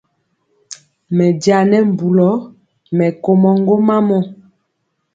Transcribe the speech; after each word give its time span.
Mɛ 1.15 1.25
njaŋ 1.35 1.63
nɛ 1.71 1.77
mbulɔ, 1.91 2.29
mɛ 2.97 3.05
komɔ 3.23 3.49
ŋgomam. 3.61 4.07